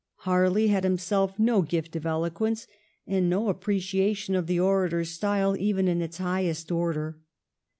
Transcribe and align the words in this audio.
Harley 0.21 0.69
had 0.69 0.83
himself 0.83 1.37
no 1.37 1.61
gift 1.61 1.95
of 1.95 2.07
eloquence, 2.07 2.65
and 3.05 3.29
no 3.29 3.49
appreciation 3.49 4.33
of 4.33 4.47
the 4.47 4.59
orator's 4.59 5.11
style 5.11 5.55
even 5.55 5.87
in 5.87 6.01
its 6.01 6.17
highest 6.17 6.71
order. 6.71 7.19